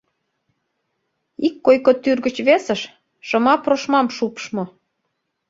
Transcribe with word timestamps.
Ик 1.47 1.55
койко 1.65 1.91
тӱр 2.01 2.17
гыч 2.25 2.35
весыш 2.47 2.81
шыма 3.27 3.55
прошмам 3.63 4.07
шупшмо. 4.15 4.63